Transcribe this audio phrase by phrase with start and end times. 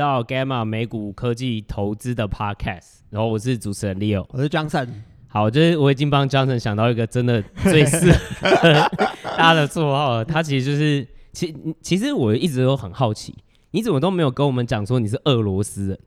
[0.00, 4.88] 到 Gamma 美股科技投资的 Podcast，然后我是主持人 Leo，我是 Johnson。
[5.28, 8.48] 好，就是我已经帮 Johnson 想到一个真的最适合
[9.36, 10.24] 他的绰号了。
[10.24, 13.34] 他其实就是，其其实我一直都很好奇，
[13.72, 15.98] 你怎么都没有跟我们讲说你是俄罗斯人？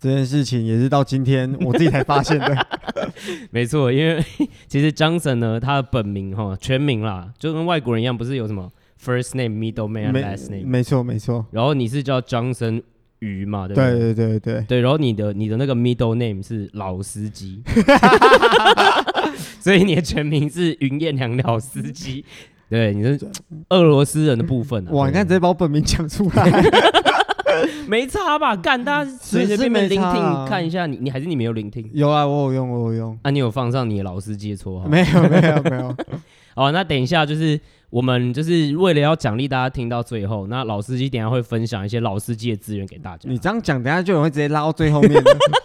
[0.00, 2.66] 这件事情也是到今天我自己才发现的。
[3.52, 4.24] 没错，因为
[4.66, 10.66] 其实 Johnson 呢，他的本名哈全名啦，就跟外国人一样，不是有什么 first name、middle name、last name？
[10.66, 11.44] 没错，没错。
[11.50, 12.82] 然后你是叫 Johnson。
[13.20, 13.90] 鱼嘛，对不对？
[13.90, 14.80] 对对对对对。
[14.80, 17.62] 然后你的你的那个 middle name 是老司机，
[19.60, 22.24] 所以你的全名是云燕良老司机。
[22.68, 23.18] 对，你是
[23.68, 24.90] 俄罗斯人的部分啊。
[24.92, 26.50] 哇，你看直接把我本名讲出来，
[27.86, 28.56] 没差吧？
[28.56, 31.88] 干，大家随随便便聆听看一下，你你还是你没有聆听？
[31.94, 33.18] 有啊，我有用，我有用。
[33.22, 34.88] 啊，你有放上你的老司机的绰号？
[34.88, 35.96] 没有，没有，没有。
[36.56, 37.60] 好，那等一下就是。
[37.88, 43.30] 我们就是为了要奖励大家听到最后，那老司机等下会分享一些老司机的资源给大家。
[43.30, 45.12] 你这样讲，等下就有人会直接拉到最后面。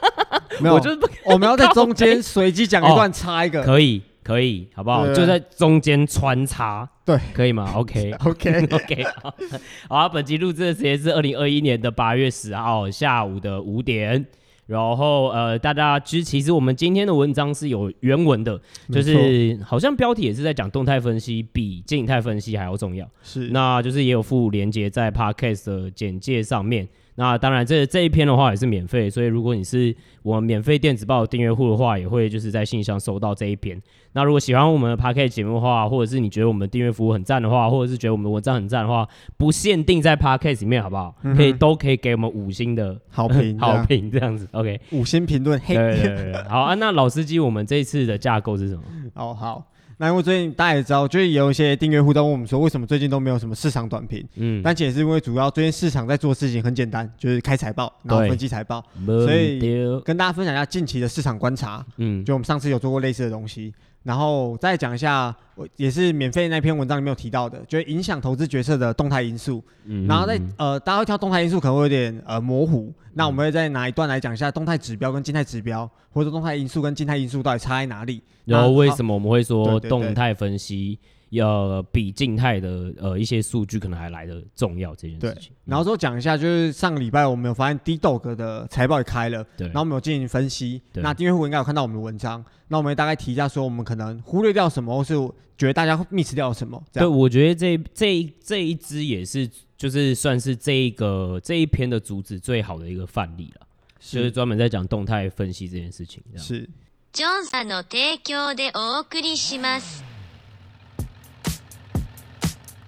[0.62, 3.62] 没有，我就是不我们要在中间随机讲一段，插一个。
[3.62, 5.04] 哦、可以，可以，好不好？
[5.04, 9.04] 对对对，就在中间穿插，对，可以吗？OK，OK，OK。
[9.90, 14.24] 好啊，本集录制的时间是二零二一年的八月十号下午的五点。
[14.72, 18.58] 然后呃，大家其实其实我们今天的文章是有原文的，
[18.90, 26.88] 就是好像标题也是在讲动态分析比静态分析还要重要，是，那就是也有附连接在 Podcast 的简介上面。
[27.16, 33.80] 那当然，这这一篇的话也是免费，所以如果你是我们免费电子报订阅户的话，也会就是在信箱收到这一篇。
[34.14, 41.16] 那如果喜欢我们的 Podcast 节目的话，或者是你觉得我们订阅服务很赞的话，或者是觉得我们的文章很赞的话，不限定在 Podcast 里面，好不好？
[41.24, 44.48] 嗯、可以都可以给我们五星的好评， 好评这样子。
[44.52, 45.60] OK，五星评论。
[45.60, 46.76] 嘿，对对对，好啊。
[46.76, 48.84] 那老司机，我们这一次的架构是什么？
[49.16, 49.66] 哦，好。
[50.02, 54.28] 那因为最近大家也知道，就是有一些订阅户在问我们说，为什么最近都没有什么市场短评？
[54.34, 59.60] 嗯，但其实是因为主要最近市场在做事情很简单，就是开财报，然后分析财报，所以
[60.04, 61.86] 跟大家分享一下近期的市场观察。
[61.98, 63.72] 嗯，就我们上次有做过类似的东西。
[64.04, 69.64] 然后再讲一下，我也是免费那篇文章里面有提到的，就是影响投资决策的动态因素。
[69.86, 78.24] 嗯，然后再呃，大家会挑动态因素可能会有点呃模糊，那我们会再拿一段来讲一下动态指标跟静态指标，或者动态因素跟静态因素到底差在哪里。
[78.46, 80.98] 然后为什么我们会说动态分析？
[81.32, 85.52] 要比静态的呃一些数据可能还来的重要这件事情。
[85.66, 90.82] 然后说讲一下，就是上个礼拜我们有发现 D-Dog 的财报也开了，对，然后我们有进行分析。
[90.94, 95.16] 那订阅户应该有看到我们的文章，那我们大概提一下，说我们可能忽略掉什么，或是
[95.58, 96.82] 觉得大家 miss 掉什么。
[96.92, 103.66] 对，我觉得这这一这一支也是就是算是这一个这一篇的主旨最好的一个范例了，
[104.00, 106.22] 是就是专门在讲动态分析这件事情。
[106.36, 106.70] 是。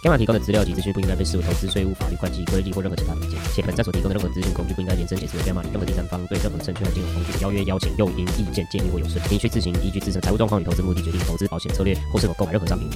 [0.00, 12.88] 该马提供的资料及资讯不应该被视为投资、税务、法律、会计、规例或任何其他意见，且本站所提供的任何资讯工具不应该延伸解释为 Gamma 与任何第三方对任何证券的金融工具邀约、邀请、诱因、意见、建议或有损，您需自行依据自身财务状况与投资目的决定投资保险策略或是否购买任何商品。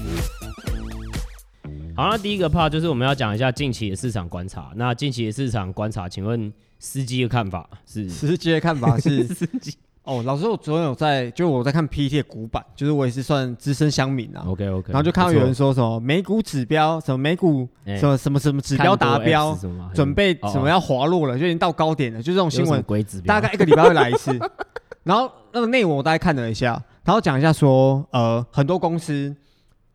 [1.97, 4.73] 好，那第一个 part 就是我们要讲一下近期的市场观察。
[4.77, 8.09] 那近期的市场观察，请问司机的看法是？
[8.09, 9.25] 司机的看法是？
[9.25, 9.75] 司机。
[10.05, 14.43] 哦，老师，我昨天有在，就是我在看 PTT 的股板，就是我也是算资深乡民啊。
[14.49, 14.93] OK OK。
[14.93, 19.57] 然后就看到有人说什么美股指标，什么美股什么什么什么指标达标，
[19.95, 22.85] 准备什么要滑落了，就已经到高点了，就这种新闻，
[23.25, 24.37] 大概一个礼拜会来一次。
[25.05, 29.33] 然后那个内容我大概看了一下，然后讲一下说，呃，很多公司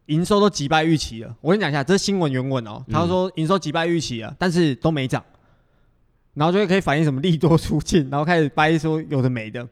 [0.05, 1.35] 营收都击败预期了。
[1.41, 2.81] 我跟你讲一下，这是新闻原文哦。
[2.89, 5.21] 他说营收击败预期了，但是都没涨，
[6.33, 9.67] 然后就会可以反映什么利多出尽，然后开始掰说有的没的。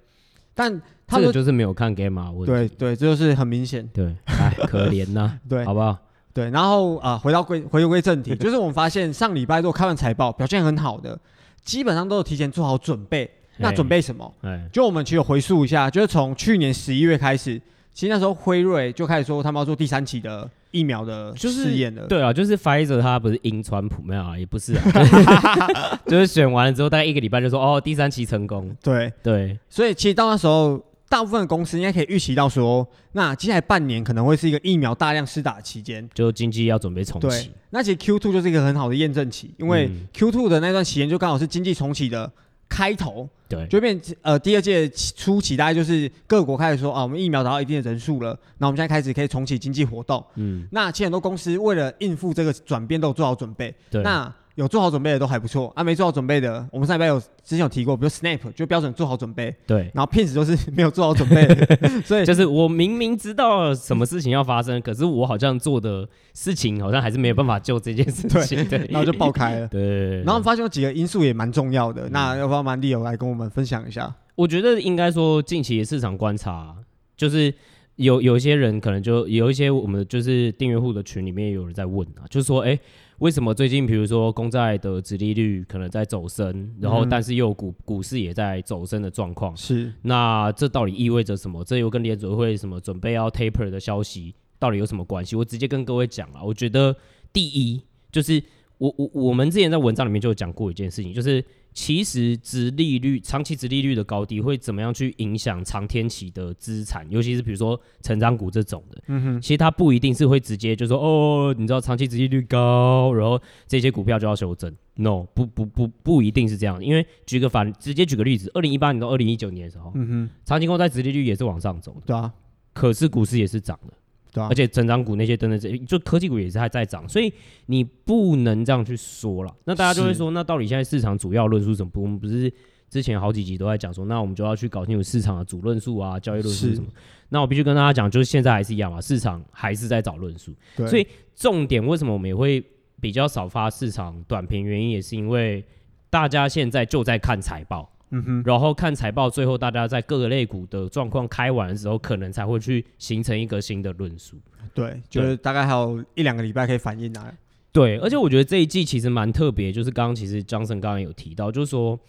[0.55, 2.45] 但他这个就是没有看 Gamma 问题。
[2.47, 3.87] 对对，这就是很明显。
[3.93, 5.37] 对，哎， 可怜呐。
[5.47, 5.95] 对，好不好？
[6.33, 11.19] 对，然后啊，回到归回归正题， 就是我们发现上礼拜如果开完财报表现很好的，
[11.63, 13.29] 基本上都有提前做好准备。
[13.57, 14.33] 那准备什么？
[14.41, 17.61] 哎，就我们其实回溯一下，就是从去年十一月开始，
[17.95, 20.47] 其实那时候辉瑞就开始说他们要做第三期的。
[20.71, 24.81] 疫苗的试验了，对啊，就是 Pfizer 他不是赢川普没有啊，也不是啊，
[26.05, 29.09] 就是选完了之后大概一个礼拜就说哦，第三期成功，对。
[29.23, 30.77] 对，所以其实到那时候，
[31.07, 37.51] 大部分的公司应该可以预期到说，那接下来半年可能会是一个疫苗大量施打期间，就经济要准备重启。
[37.69, 42.29] 那其实 Q2 就是一个很好的验证期，因为 Q2 的那段期间就刚好是经济重启的
[42.67, 50.23] 开头，对，就变呃第二届初期大概就是各国开始说啊，我们疫苗达到一定的人数了，那我们现在开始可以重启经济活动。
[50.35, 53.73] 嗯，那其实很多公司为了应付这个转变，都有做好准备。
[53.89, 54.33] 对，那。
[54.55, 61.45] 有做好准备的都还不错啊，没做好准备的，我们上礼拜有之前有提过，比如 Snap 就标准做好准备，对，然后骗子就是没有做好准备，
[62.05, 74.15] 所以就是我明明知道什么事情要发生，可是我好像做的事情好像还是没有办法救这件事情，对，对 然后就爆开了，对，然后发现有几个因素也蛮重要的，嗯、那要不要蛮利友来跟我们分享一下？
[74.35, 76.73] 我觉得应该说近期的市场观察，
[77.17, 77.53] 就是
[77.97, 82.79] 有有一些人可能就有一些我们就是订阅户的群里面有人在问啊，就是说，哎、欸。
[83.19, 89.55] 为什么最近，比如说公债的殖利率可能在走升，然后但是又股股市也在走升的状况？
[89.55, 91.63] 是，那这到底意味着什么？
[91.63, 95.35] 这又跟联准会什么准备要 taper 的消息到底有什么关系？
[95.35, 96.95] 我直接跟各位讲啊，我觉得
[97.31, 97.81] 第一
[98.11, 98.43] 就是
[98.77, 101.43] 我我我们之前在文章里面就有讲过一件事情，就是。
[101.75, 109.03] 其实，殖利率长期殖利率的高低会怎么样去影响长天期的资产，尤其是比如说成长股这种的。
[109.07, 114.73] 嗯哼，其实它不一定是会直接就说哦，你知道长期殖利率高，然后这些股票就要修正。
[114.95, 122.33] No，不不不不一定是这样，因为举个反直接举个例子，二零一八年到二零一九年的时候，嗯哼，长期公债殖利率也是往上走的，对啊，
[122.71, 123.93] 可是股市也是涨的。
[124.43, 127.31] 而且成长股那些等等，这就科技股也是还在涨，所以
[127.67, 129.55] 你不能这样去说了。
[129.65, 131.91] 那大家就会说，那到底现在市场主要论述什么？
[131.95, 132.51] 我们不是
[132.89, 136.87] 之前好几集都在讲说，那我们就要去搞清楚市场的主论述啊，交易论述什么？
[137.29, 140.53] 那我必须跟大家讲，就是现在还是一样嘛，市场还是在找论述。
[140.75, 142.63] 所以重点为什么我们也会
[143.01, 144.63] 比较少发市场短评？
[144.63, 145.63] 原因也是因为
[146.09, 147.89] 大家现在就在看财报。
[148.11, 154.37] 嗯哼，然后看财报，最后大家在各个类股的状况开完的时候，可能才会去形成一个新的论述。
[154.73, 157.35] 对，就是大概还有一两个礼拜可以反应来。
[157.71, 161.99] 对，而且我觉得这一季其实蛮特别，就是刚刚其实 Johnson 刚刚有提到，就是说，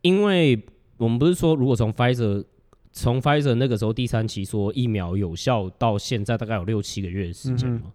[0.00, 0.60] 因为
[0.96, 2.44] 我们不是说如果从 Pfizer
[2.90, 7.92] 从 Pfizer 那个时候第三期说疫苗有效到现在大概有六七个月的时间嘛，嗯、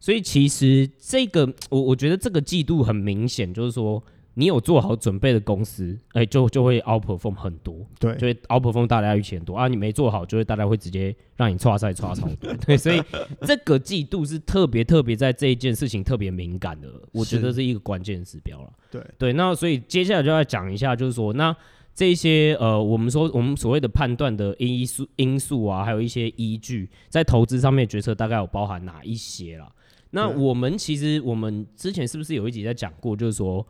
[0.00, 4.02] 所以其实这个我我觉得这个季度很明显就是说。
[4.38, 9.66] 你有做好准备的公司，哎、欸，就就会 outperform 很多，对，就会 outperform 大家预期很多啊。
[9.66, 13.02] 你没做好，就会大家会直接让你剉赛剉超多， 对，所以
[13.40, 18.72] 这个季度是特别特别在这一件事情特别敏感的，我觉得是一个关键指标了。
[18.92, 21.52] 对对，那所以接下来就要讲一下，就是说，那
[21.92, 29.68] 这些呃，我们说我们所谓的判断的因素因素啊，还有一些依据，在投资上面决策大概有包含哪一些了？
[30.10, 33.66] 那我们其实我们之前是不是有一集在讲过，就是说。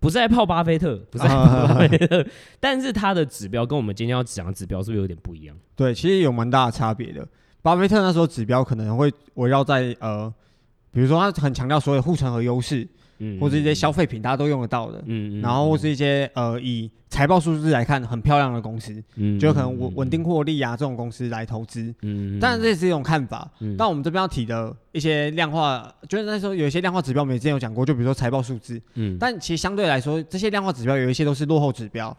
[0.00, 2.26] 不是在泡巴菲特，不是在 泡巴菲特，
[2.58, 5.54] 但是他的指标跟我们今天要讲的指标是不是有点不一样？
[5.76, 7.26] 对，其实有蛮大的差别的。
[7.62, 10.32] 巴菲特那时候指标可能会围绕在呃，
[10.90, 12.88] 比如说他很强调所有护城河优势。
[13.20, 32.16] 嗯，或者一些消费品，大家都用得到的，嗯嗯，然后或是一些呃，以财报数字来看很漂亮的公司，嗯，就可能稳稳定获利啊这种公司来投资，嗯，当然这是一种看法，嗯，但我们这边要提的一些量化，就是那时候有一些量化指标，我们之前有讲过，就比如说财报数字，嗯，但其实相对来说，这些量化指标有一些都是落后指标，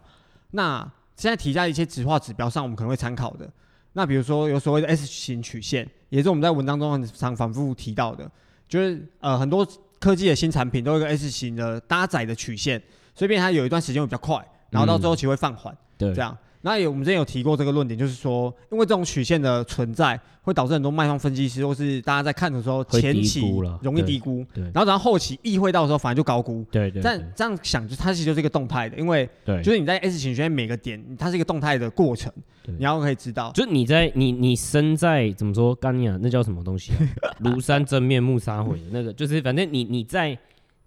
[0.52, 0.80] 那
[1.16, 3.50] 现在提在一些质化指标上，我们可能会参考的，
[3.94, 8.30] 那比如说有所谓的 S 型曲线，也是我们在文章中很常反复提到的，
[8.68, 9.66] 就是呃很多。
[10.02, 12.82] 科技的新产品都有一个 S 型的搭载的曲线，
[13.14, 16.36] 所以变它有一段时间会比较快，然后到最后期会放缓，嗯，对，这样。
[16.62, 23.42] 那有我们之前有提过这个论点，就是说，因为这种曲线的存在，会导致很多卖方分析师或是大家在看的时候，前期
[23.82, 27.02] 容易低估，对，然后然后后期意会到的时候，反而就高估，对对。
[27.02, 29.28] 但这样想，就它其实就是一个动态的，因为
[29.62, 32.32] 就是你在 S 型曲线每个点，它是一个动态的过程，
[32.64, 36.92] 你要可以知道，就是你在你你身在怎么说，干你啊，那叫什么东西？
[37.42, 40.38] 庐山真面目，杀毁那个，就是反正你你在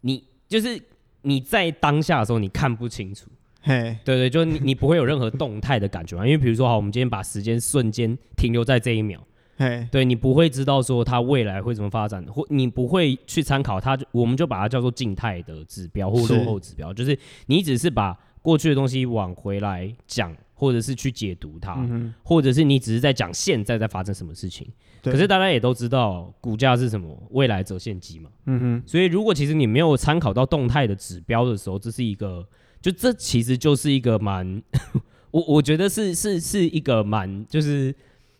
[0.01, 0.81] 你就是
[1.23, 3.27] 你在当下的时候，你看不清楚。
[3.67, 6.23] 嘿对对，就你你不会有任何动态的感觉嘛？
[6.27, 9.19] 因为比如说，好，我们今天把时间瞬间停留在这一秒，
[9.57, 17.17] 嘿对你不会知道说它未来会怎么发展，或你不会去参考它，我们就把它叫做静态的指标或落后指标，就是
[17.47, 24.67] 你只是把过去的东西往回来讲，或者是去解读它，嗯、或者是你只是在讲现在在发生什么事情。
[25.01, 27.19] 可是大家也都知道，股价是什么？
[27.31, 28.29] 未来折现机嘛。
[28.45, 32.47] 嗯哼，所以如果其实你没有参考到动态的指标的时候，这是一个。
[32.85, 34.61] 就这其实就是一个蛮，
[35.31, 37.91] 我我觉得是是是一个蛮，就是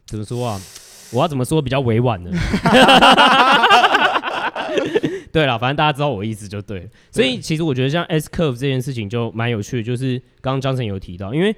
[0.06, 0.62] 怎么说啊？
[1.12, 2.30] 我要怎么说比较委婉呢？
[5.34, 6.88] 对了，反正大家知道我意思就对。
[7.10, 11.56] 所以其实我觉得像 S curve 这件事情就蛮有趣的，就是刚刚 Johnson 有提到，因为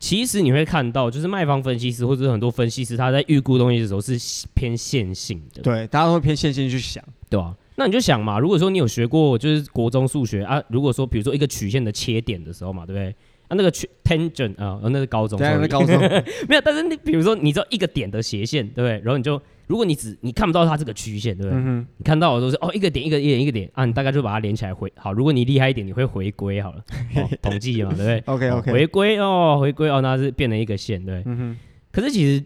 [0.00, 4.18] 其实你会看到，就是卖方分析师或者很多分析师他在预估东西的时候是
[4.56, 7.54] 偏线性的，对，大家都会偏线性去想，对吧？
[7.78, 13.14] 那你就想嘛，如果说你有学过就是国中数学啊，如果说比如说一个曲线的切点的时候嘛，对不对？
[13.46, 15.96] 啊，那个曲 tangent 啊，那是高中，对，那是高中，
[16.50, 16.60] 没有。
[16.60, 18.98] 但是你比如说，你知道一个点的斜线，对不对？
[18.98, 21.58] 然后你就，如果你只你看不到它这个曲线，对不对？
[21.58, 24.92] 嗯、你看到的都是哦，一个点一个点一个点啊，你大概就把它连起来回。
[24.96, 26.84] 好，如果你厉害一点，你会回归好了，
[27.16, 31.22] 哦、统计嘛，对不对？OK OK，回归哦，回归哦，那是变成一个线，对。
[31.24, 31.56] 嗯哼。
[31.90, 32.44] 可是其实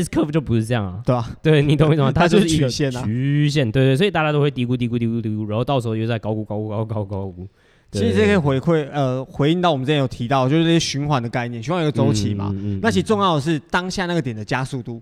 [0.00, 2.10] S curve 就不是这样啊，对啊，对你懂我意思吗？
[2.14, 7.48] 它就是曲线啊，曲线，对对，所以大家都会嘀咕嘀咕嘀咕嘀咕，然后到时候又在高估高估高估高估高估。
[7.92, 12.48] 其实这可以回馈，呃，回应到我们之前有提到，就是这些循环的概念，循环有个周期嘛。
[12.52, 15.00] 嗯嗯嗯、那其实重要的是当下那个点的加速度，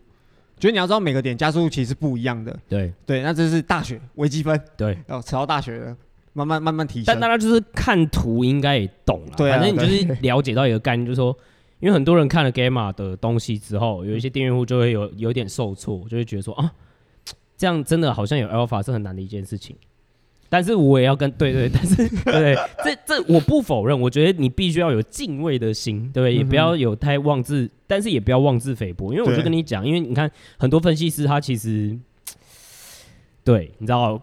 [0.59, 2.57] 就是你要知道每个点加速度其实是不一样的。
[2.69, 4.61] 对对，那这是大学微积分。
[4.77, 5.97] 对，哦，扯到大学了，
[6.35, 7.05] 慢慢慢慢提升。
[7.07, 11.37] 但大家就是看图应该也懂了，对、啊，反正你就是了解到一个概念，就是说，
[11.81, 16.73] 因为很多人看了 Gamma 的东西之后，有一些订阅户就会有有点受挫，就会觉得说啊，
[17.57, 19.77] 这样真的好像有 Alpha 是很难的一件事情。
[20.49, 22.55] 但是我也要跟对对，但是 对
[22.85, 26.35] 这这我不否认，我觉得你必须要有敬畏的心，对不对？
[26.35, 31.99] 也不要有太妄自，但是也不要妄自菲薄，因为我就跟你讲，因为你看很多分析师他其实，
[33.43, 34.23] 对，你知道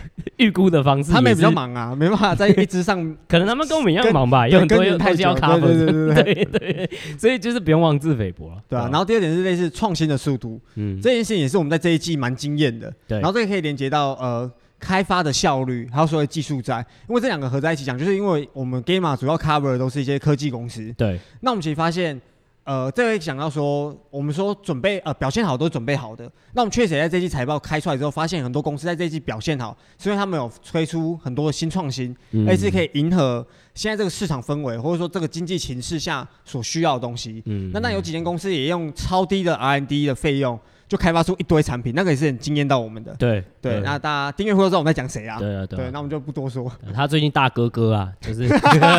[0.38, 8.88] 预估的方式，他们也比较忙啊，没办法在一支上， 可能他们跟我们一样忙吧，有很多东西要 cover，对对对对对，所以就是不用妄自菲薄了，对啊。
[8.90, 13.18] 然后第二点是类似创新的速度，嗯，这件事情也是我们在这一季蛮惊艳的，对。
[13.18, 14.50] 然后这个可以连接到呃。
[14.84, 20.92] 开发的效率，还有所谓技术在，因为这两个合在一起讲，就是因为我们 Gamma 主要 cover 的都是一些科技公司。
[20.98, 21.20] 对。
[21.40, 22.20] 那我们其实发现，
[22.64, 26.30] 呃，这会讲到说，我们说准备呃表现好都是准备好的。
[26.52, 37.42] 那我们确实在这季财报开出来之后，发现很多公司在这季表现好，是因为他们有推出很多的新创新，嗯、而且是可以迎合现在这个市场氛围，或者说这个经济形势下所需要的东西。
[37.46, 37.70] 嗯。
[37.72, 40.58] 那那有几间公司也用超低的 R&D 的费用。
[40.92, 43.14] 就开发出一堆产品，那个也是很惊艳到我们的。
[43.18, 45.38] 对对，那大家订阅会都知道我们在讲谁啊？
[45.38, 45.78] 对啊对。
[45.78, 46.70] 对，那我们就不多说。
[46.94, 48.46] 他最近大哥哥啊，就是，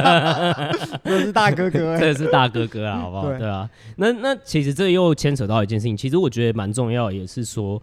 [1.06, 3.38] 这是大哥哥，这是大哥哥啊，好不好？
[3.38, 3.70] 对啊。
[3.98, 7.80] 那那其实这又牵扯到一件事情，其实我觉得蛮重要，也是说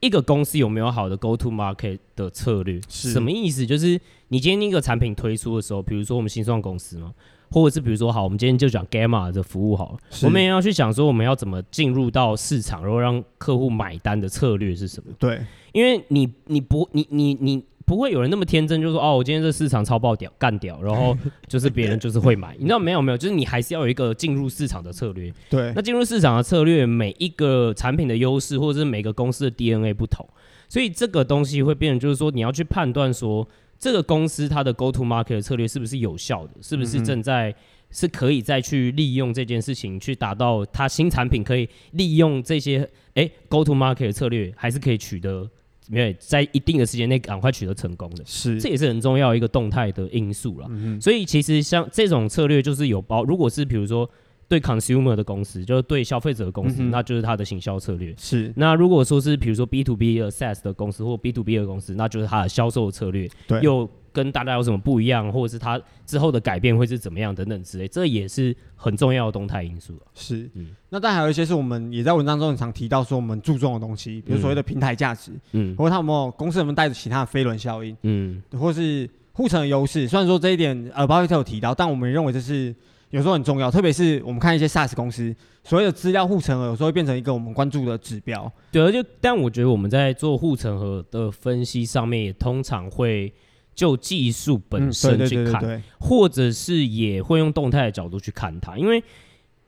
[0.00, 3.64] 一个公司有没有好的 go to market 的策略，是什么意思？
[3.64, 7.14] 就是你今天一个产品推出的时候，比如说我们新创公司嘛。
[7.52, 9.98] 或者是比如说，好，我们今天就讲 Gamma 的服务好了。
[10.22, 15.12] 我们也要去想说，我们要怎么进入到市场，然后让客户买单的策略是什么？
[15.18, 21.18] 对，因为你你不你你你不会有人那么天真，就说哦，我今天这市场超爆屌干掉，然后
[21.48, 22.54] 就是别人就是会买。
[22.56, 25.34] 你知道没有没有，就是你还是要有一个进入市场的策略。
[25.48, 30.24] 对，那进入市场的策略，每一个产品的优势，或者是每个公司的 DNA 不同，
[30.68, 33.48] 所以这个东西会变成就是说，你要去判断说。
[33.80, 36.52] 这个公司它的 go to market 的策略是不是有效的？
[36.60, 37.54] 是不是正在
[37.90, 45.48] 是可以再去利用这件事情去达到它新产品可以利用这些哎 go to market 的策略，还是可以取得
[45.90, 48.24] 因为在一定的时间内赶快取得成功的？
[48.24, 50.70] 是，这也是很重要一个动态的因素了。
[51.00, 54.08] 所以其实像这种策略就是有包，如果是比如说。
[54.50, 58.12] 对 consumer 的公司，就是对消费者的公司，嗯、那就是它的行销策略。
[58.18, 58.52] 是。
[58.56, 63.30] 那如果说是比如说 B to B 的 SaaS 的公司，或 B to B 的公司，那就是它的销售策略。
[63.46, 63.60] 对。
[63.60, 69.94] 又跟大家有什么不一样，或者是它之后的改变会是怎么样等等之类，这也是很重要的动态因素。
[70.16, 70.50] 是。
[70.54, 70.70] 嗯。
[70.88, 80.08] 那但还有一些是我们也在文章中很常提到说我们注重的东西，比如所谓的平台价值，嗯，或者他有没有公司有没有带着其他的飞轮效应，嗯，或是护城的优势。
[80.08, 82.74] 虽然说这一点呃巴菲特有提到，但我们认为这是。
[83.10, 88.50] 有时候很重要，特别是我们看一些 SaaS 公司，所谓的资料护城河有时候会变成一个我们关注的指标。
[88.70, 93.32] 对，而且但我觉得我们在做护城河的分析上面，也通常会
[93.74, 98.78] 就技术本身去看，或者是也会用动态的角度去看它。
[98.78, 99.02] 因为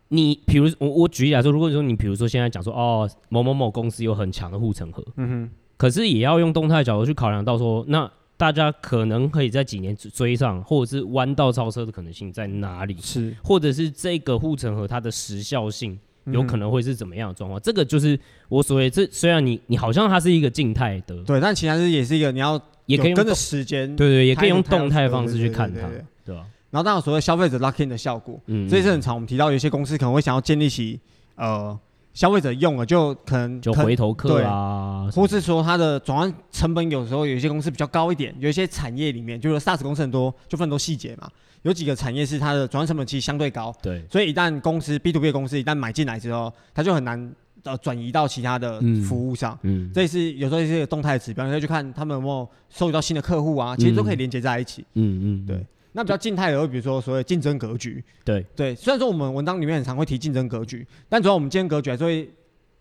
[0.09, 8.09] 你，比如我我举例来说，如果说你比如说现在讲说哦某某某公司有很强的护城河，嗯哼，可是也要用动态的角度去考量到说那。
[8.43, 12.97] 大家可能可以在几年追上，或者是弯道超车的可能性在哪里？
[13.01, 17.61] 是，或者是这个护城河它的时效性有可能会是怎么样的状况？
[17.61, 18.19] 嗯、这个就是
[18.49, 25.89] 我所谓这虽然你你好像它是一个静态的，对，但其实也是一个你要也可以跟着时间，对，对对，也可以用动态方式去看它，
[26.25, 26.45] 对吧？
[26.73, 30.99] 然后当然所谓消费者 lock in 的效果，嗯，这也是很常我们提到有些公司可能会想要建立起
[31.37, 31.79] 呃。
[32.15, 41.31] 消费者用了就可能就回头客啊，或是说它的转换成本有时候有一些公司比较高一点，有一些产业里面就是 SaaS 公司很多就分很多细节嘛，
[41.63, 48.79] 有几个产业是它的转换成本其实相对高，对，所以一旦公司 B to B 的公司一旦买进来之后，它就很难呃转移到其他的
[49.09, 55.67] 服务上，嗯，嗯，这也是有时候一些动态指标，你可以去看他们有没有收集到新的客户啊，其实都可以连接在一起，嗯嗯，嗯，对。
[55.93, 58.75] 那比较静态的，会比如说所谓竞争格局，对对。
[58.75, 62.31] 虽然说我们文章里面很常会提竞争格局，但主要我们今天格局还是会，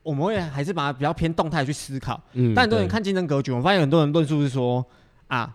[0.01, 2.21] 我们会还是把它比较偏动态去思考。
[2.33, 2.53] 嗯。
[2.55, 4.85] 但很多人看竞争格局，我发现很多人论述是说
[5.27, 5.53] 啊，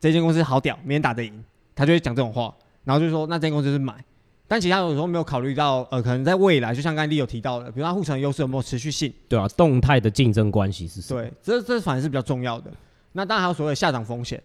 [0.00, 1.44] 这间公司好屌，明天打得赢，
[1.74, 3.94] 他就会讲这种话，然后就说那这间公司是买。
[4.46, 9.12] 但其他有时候没有考虑到，呃，可能在未来，就像刚才你有提到的，比如它护城优势有没有持续性？
[9.26, 11.20] 对啊，动态的竞争关系是什么？
[11.20, 12.70] 对，这这反而是比较重要的。
[13.12, 14.42] 那当然还有所谓的下涨风险。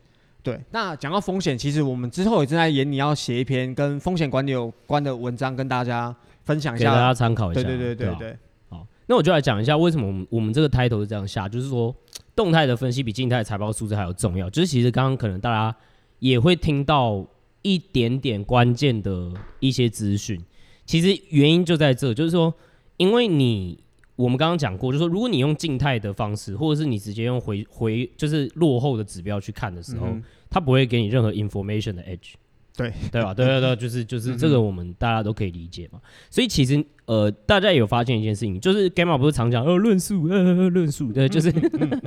[0.52, 7.62] 对，那讲到风险，其实我们之后也正在研你要写一篇跟风险管理有关的文章，跟大家分享一下，给大家参考一下。
[7.62, 8.38] 对对对对对，对。
[8.70, 11.96] 好，那我就来讲一下为什么我们我们这个 title 是这样下，就是说
[12.36, 14.50] 动态的分析比静态财报数字还要重要。
[14.50, 15.76] 就是其实刚刚可能大家
[16.20, 17.26] 也会听到
[17.62, 20.40] 一点点关键的一些资讯，
[20.86, 22.54] 其实原因就在这，就是说，
[22.98, 23.84] 因为你。
[24.20, 32.34] 我们刚刚讲过，就是说，如果你用静态的方式，或者是你直接用回回就是落后的指标去看的时候，嗯、它不会给你任何 information 的 edge，
[32.76, 33.34] 对对吧？
[33.34, 36.02] 对对对，就是就是这个我们大家都可以理解嘛。
[36.30, 41.50] 所以其实呃，大家有发现一件事情，就是 Gamma 不是常讲呃论述呃论述，对，就是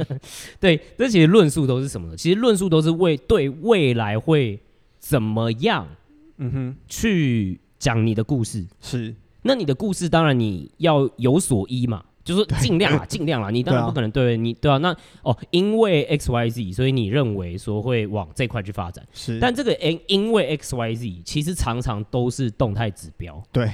[0.61, 2.15] 对，这其实论述都是什么呢？
[2.15, 4.61] 其实论述都是为对未来会
[4.99, 5.89] 怎么样，
[6.37, 9.15] 嗯哼，去讲你的故事是。
[9.43, 23.69] 那你的故事当然你要有所依嘛，就是尽量啊，尽量 啊，你当然不可能对，对你对啊，那哦，因为 X Y Z，所以你认为说会往这块去发展，是，但这个因因为 X Y Z 其实常常都是动态指标，对，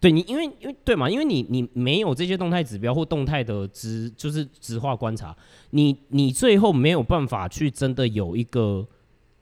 [0.00, 5.36] 对你因为因为对嘛，因为你你没有这些动态指标或动态的直就是直化观察，
[5.70, 8.84] 你你最后没有办法去真的有一个，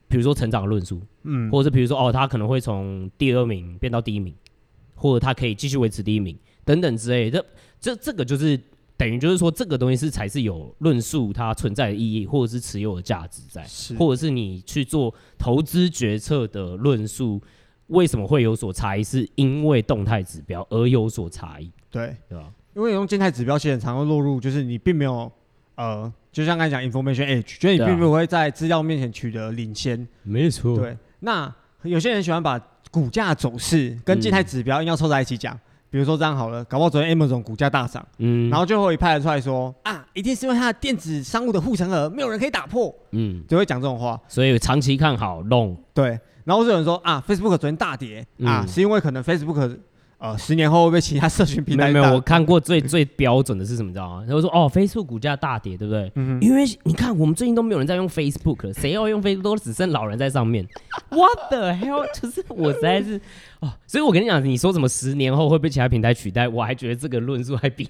[0.08, 4.34] 比如说成长的论述，嗯，或者是比如说哦，他可能会从第二名变到第一名。
[5.00, 7.42] 或者他可以继续维持第一名等等之类的，
[7.80, 8.60] 这这这个就是
[8.98, 13.66] 等于就是说，这个东西是才是有论述它存在的意义，或者是持有的价值在，
[13.98, 17.40] 或者是你去做投资决策的论述，
[17.86, 19.02] 为什么会有所差异？
[19.02, 22.52] 是因为动态指标而有所差异，对对吧？
[22.76, 25.32] 因为用静态指标，其实常常落入就是你并没有
[25.76, 30.76] 呃，就像刚才讲 information edge，觉得你并不会在资料面前取得领先，没错。
[30.76, 31.52] 对，那
[31.84, 32.60] 有些人喜欢把。
[32.90, 35.58] 股价走势跟静态指标硬要凑在一起讲，
[35.90, 49.78] 比如说这样好了，搞不好昨天 Amazon 股价大涨，嗯，然后最后一派出来说啊，一定是因为它的电子商务的护城河没有人可以打破，嗯，就会讲这种话，所以长期看好 long，对，然后就有人说啊，Facebook 昨天大跌啊，是因为可能 Facebook。
[50.20, 51.90] 呃，十年后会被其他社群平台？
[51.90, 54.24] 没有，没有，我看过最最标准的是什么，你知道吗？
[54.28, 56.12] 他说哦，Facebook 股价大跌，对不对？
[56.14, 60.68] 嗯、因为你看，我们最近都没有人在用 Facebook 了，谁要用 Facebook 都只剩老人在上面。
[61.08, 62.04] What the hell？
[62.12, 63.18] 就是我实在是
[63.60, 67.88] 哦，所以我跟你讲，你说什么十年后会被其他平台取代，我还觉得这个论述还比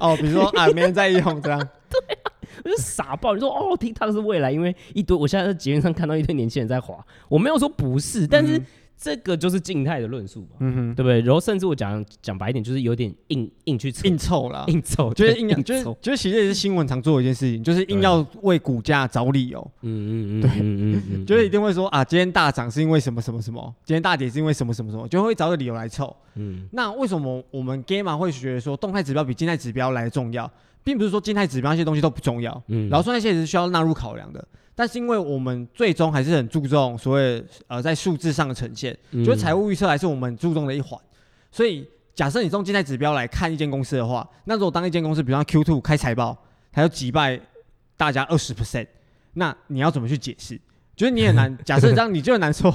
[0.00, 1.58] 哦，比如说啊，没人在用这样。
[1.90, 2.32] 对啊，
[2.64, 3.34] 我就傻爆。
[3.34, 8.56] 你说哦，TikTok 是未来，因为一堆我现在在捷运上看到一堆年轻人在滑，我没有说不是，但是。
[8.56, 8.66] 嗯
[9.02, 11.22] 这个就是静态的论述嘛，嗯哼，对不对？
[11.22, 26.14] 然后甚至我讲讲白一点，就是有点硬硬去硬凑了，硬凑， 就是硬，就是就是其实也是新闻常做的一件事情，就是硬要为股价找理由，嗯嗯嗯，对，嗯嗯就是一定会说啊，今天大涨是因为什么什么什么，今天大跌是因为什么什么什么，就会找个理由来凑。
[26.34, 30.50] 嗯，那为什么我们 Gamma 会觉得说动态指标比静态指标来的重要，
[30.82, 34.46] 并不是说静态指标那些东西都不重要，嗯，然后说那些也是需要纳入考量的。
[34.74, 40.98] 但是因为我们最终还是很注重所谓呃在数字上的呈现，嗯、就是财务预测还是我们注重的一环。
[41.52, 46.36] 所以假设你从静态指标来看一间公司的话，那如果当一间公司比方 Q two 开财报，
[46.72, 47.38] 它要击败
[47.96, 48.86] 大家二十 percent，
[49.34, 50.58] 那你要怎么去解释？
[50.96, 52.70] 就是你很难 假设这样，你就很难说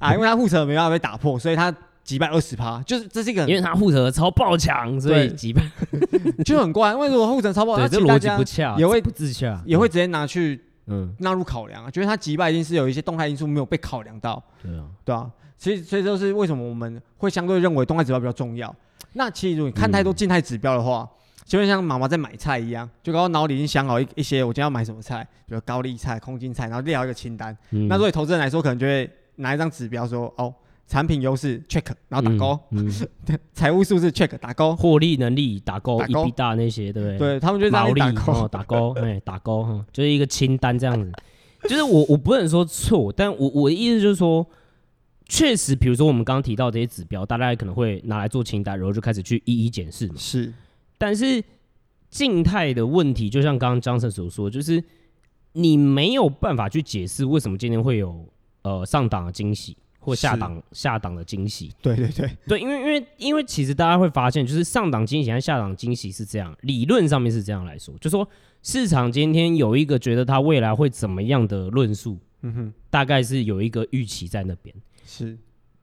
[0.00, 1.72] 啊，因为它护城没办法被打破，所以它
[2.04, 5.62] 击败二十趴，就是这是一个因为他护城超爆强，所以击败
[6.44, 6.94] 就很怪。
[6.94, 7.88] 为什么护城超爆强？
[7.88, 10.62] 这逻辑不恰，也会不自洽，也会直接拿去。
[10.86, 14.42] 嗯，纳入考量啊，觉得他击败一定是有一些动态因素没有被考量到。
[14.62, 18.70] 对啊，对啊，其实所以就是为什么我们会相对认为动态指标比较重要。
[19.14, 21.08] 那其实如果你看太多静态指标的话，
[21.46, 27.56] 就会、嗯、像妈妈在买菜一样，就刚刚脑里已经想好一一些我今天要买什么菜，比如高丽菜、空心菜，然后列好一个清单。
[27.70, 30.54] 嗯、那作为投资人来说，可能就会拿一张指标说哦。
[30.86, 32.92] 产品优势 check，然后打勾，嗯，
[33.26, 37.18] 嗯， 财务数字 check 打勾，获利能力打勾，EBITDA 那些对不对？
[37.18, 41.10] 对他们就在打勾，哦，打勾， 哎，打勾哈，就是一个清单这样子。
[41.68, 44.46] 就是我我不能说错，但我我的意思就是说，
[45.26, 50.14] 确实，比如说我们刚刚提到这些指标，大家可能会拿来做清单，然后就开始去一一检视嘛。
[50.18, 50.52] 是，
[50.98, 51.42] 但是
[52.10, 54.84] 静态的问题，就像刚刚 Johnson 所说，就是
[55.52, 58.28] 你没有办法去解释为什么今天会有
[58.60, 59.74] 呃上档的惊喜。
[60.04, 62.30] 或下档下档的惊喜，对对对。
[62.46, 68.28] 对， 因为因为因为其实大家会发现，就是上档惊喜和下档惊喜是这样，理论上面是这样来说，就说
[68.62, 74.74] 市场今天有一个觉得它未来会怎么样的论述，嗯哼，大概是有一个预期在那边，
[75.06, 75.38] 是，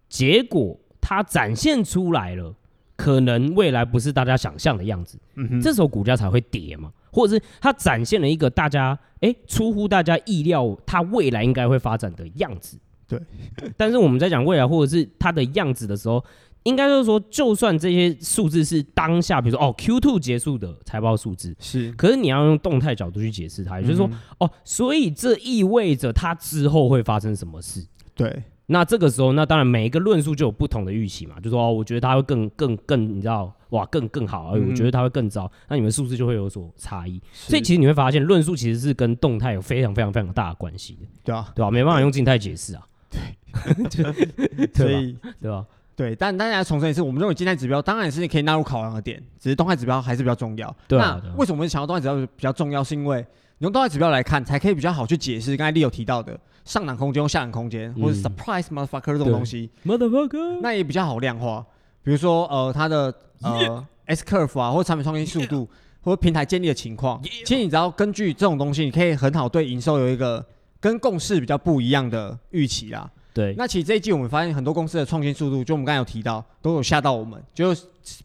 [0.08, 2.56] 结果它展现出来了，
[2.96, 12.78] 可能未来不是大家想象的样子，嗯哼，这时候股价才会跌嘛，或者是它展现了一个大家哎、欸、出乎大家意料，它未来应该会发展的样子。
[13.18, 13.20] 对，
[13.76, 16.24] 但是我们在讲未来或者是它的样子的时候，
[16.64, 27.86] 应该就是说，就算这些数字是当下，比如说哦 Q two 结束的财报数字是，可是你要用动态角度去解释它，也就是说、嗯、哦，所以这意味着它之后会发生什么事？
[28.16, 37.20] 对，那这个时候，那当然每一个论述就有不同的预期嘛，就说哦，我觉得它会更更更，你知道哇，更更好，嗯、我觉得它会更糟，那你们数字就会有所差异。
[37.34, 41.72] 所以其实你会发现，论述其实是跟动态有非常非常非常大的关系的，对啊，对吧？
[41.72, 45.66] 没办法用静态解释啊，对， 所以对吧？
[45.96, 50.76] 对，但大家重申一次，我们认为静态指标当然是可以纳入考量的点，只是动态指标还是比较重要。
[50.88, 52.84] 对啊，那为什么我们想要动态指标比较重要？
[52.84, 53.20] 是因为
[53.60, 59.70] 你用动态指标来看，才可以比较好去解释刚才 Leo 提到的上档空间、下档空间，或者 surprise motherfucker 这种东西。
[59.86, 61.66] motherfucker，那也比较好量化。
[62.04, 63.86] 比如说呃，它的呃.
[64.08, 65.70] S curve 啊，或者产品创新速度，
[66.02, 67.22] 或者平台建立的情况。
[67.24, 70.46] 其实你只要根据这种东西，你可以很好对营收有一个
[70.82, 73.10] 跟共识比较不一样的预期啦。
[73.34, 77.74] 对，那其实这一季我们发现很多公司的创新速度，就我们刚才有提到，都有吓到我们，就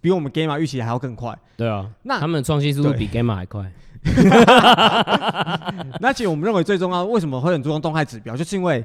[0.00, 1.32] 比我们 Gamma 预期还要更快。
[1.56, 3.70] 对啊，那他们的创新速度比 Gamma 还快。
[6.00, 8.84] 那其实我们认为最重要，为什么会很注重动态指标，就是因为，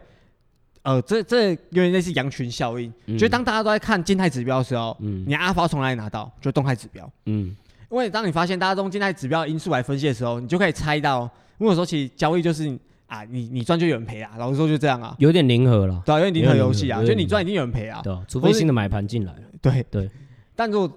[0.83, 6.31] 呃，这这有点类似羊群效应，嗯、就是当大家都在看静态指标的时候，嗯，你 Alpha 从哪里拿到？
[6.39, 7.55] 就动态指标，嗯，
[7.89, 12.77] 因为当你发现大家都用静态指标的因素来分析的时候，你就可以猜到，如果说其实交易就是。
[13.11, 20.09] 啊，你你赚就有人赔啊，老实说就这样啊，有点零和了，对，有点零和游戏啊，就你赚一定有人赔啊，对，除非新的买盘进来了，对对。
[20.55, 20.89] 但如果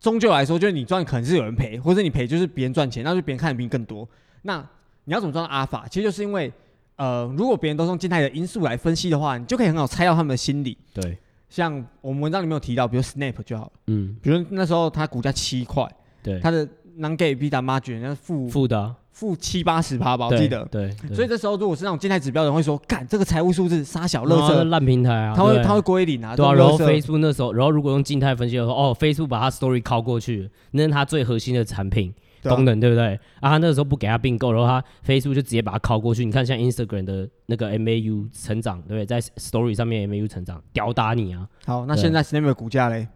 [0.00, 4.08] 终究来说，就是你赚可能是有人赔，或者你赔就是别人赚钱，那就别人看的比你更多。
[4.40, 4.66] 那
[5.04, 5.86] 你要怎么赚到阿尔法？
[5.88, 6.50] 其实就是因为，
[6.96, 10.78] 呃，如果别人都用静态的因素来分析的话，你就可以很好猜到他们的心理。
[10.94, 11.18] 对，
[11.50, 15.86] 像我们文章里面有提到，比如 Snap 就好了，嗯，比如那时候它股价七块，
[16.22, 16.66] 对，它的
[16.98, 18.94] Non-GAAP EBITDA margin 那是负负的。
[19.12, 20.64] 负七八十趴吧，我记得。
[20.72, 26.34] 对，所以这时候如果是那种静态指标的人会说，干这个财务数字杀小乐色烂平台啊，他会他会归零啊。
[26.34, 33.14] 对啊，然后 Facebook 那时候，然后如果用静态分析的话，哦，Facebook 把它 Story 拷过去，那是它最核心的产品功能，对不对？
[33.38, 36.24] 啊，他那个时候不给他并购，然后他 Facebook 就直接把它拷过去。
[36.24, 39.06] 你看，像 Instagram 的那个 MAU 成长，对不对？
[39.06, 41.48] 在 Story 上面 MAU 成长，吊打你啊！
[41.66, 43.06] 好，那现在 Snap 的股价嘞，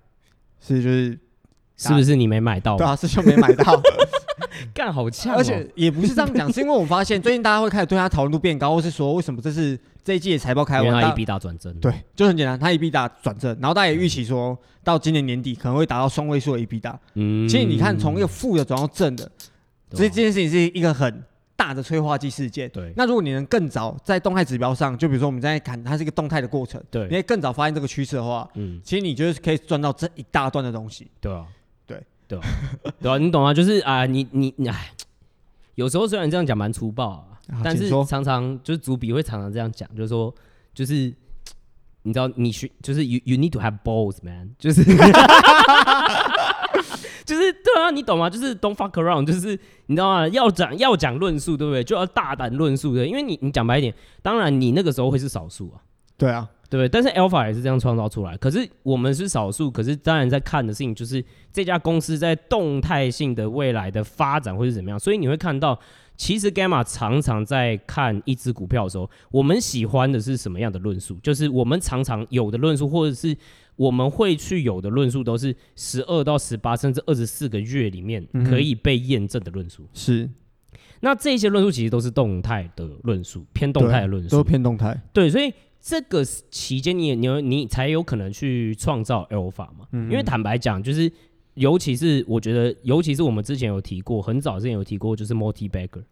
[0.61, 1.19] 是就是
[1.79, 2.77] 是不是你没买到？
[2.77, 3.81] 对啊，是就没买到。
[4.75, 16.93] 干好呛，而且也不是这样讲，是因为我发现最近大家会开始对他讨论度变高，或是说为什么这是这一季的财报开完，他 EBITDA 转正，对，就很简单，他 EBITDA 转正，然后大家也预期说到今年年底可能会达到双位数的 EBITDA。
[17.15, 19.31] 嗯，其实你看从一个负的转到正的，
[19.93, 21.23] 所以这件事情是一个很
[21.55, 22.69] 大的催化剂事件。
[22.71, 31.09] 对，那如果你能更早在动态指标上，就比如说我们在看它是一个动态的过程，对，你可以更早发现这个趋势的话，嗯，其实你就是可以赚到这一大段的东西。
[31.21, 31.47] 对啊，
[32.29, 32.39] 对，
[32.83, 33.53] 对，对啊，你懂吗？
[33.53, 34.93] 就是啊，你你你哎。
[35.75, 40.35] 有时候虽然这样讲蛮粗暴啊，啊但是常常就是主笔会常常这样讲，就是说，
[40.75, 41.15] 就是
[42.03, 44.83] 你知道你需就是 you you need to have balls man， 就是
[47.25, 48.29] 就是对啊，你懂吗？
[48.29, 50.27] 就是 don't fuck around，就是你知道吗？
[50.31, 51.85] 要讲要讲论述，对不对？
[51.85, 55.79] 就要大胆论述的，因为你你讲白一点，当然你那个时候会是少数啊，
[56.17, 56.49] 对啊。
[56.71, 58.37] 对，但是 Alpha 也是这样创造出来。
[58.37, 64.99] 可是我们是少数，可是当然在看的事情就是这家公司在动态性的未来的发展会是怎么样。
[64.99, 65.81] 所以你会看到，
[66.15, 71.19] 其实 Gamma 常常在看一只股票的时候，我们喜欢的是什么样的论述？
[71.23, 73.35] 就是我们常常有的论述，或者是
[73.77, 79.85] 我们会去有的论述，都是十二到十八甚至二十四个月里面可以被验证的论述。
[79.85, 80.31] 嗯、是，
[81.01, 85.01] 那这些论述其实都是动态的论述，偏动态的论述，都偏动态。
[85.15, 85.51] 对，所以。
[85.81, 89.87] 这个期间，你你你才有可能去创造 alpha 嘛？
[89.93, 91.11] 因为坦白讲，就是
[91.55, 96.03] 尤其是我觉得，尤其是我们之前有提过，很早之前有提过，就是 multi-bagger。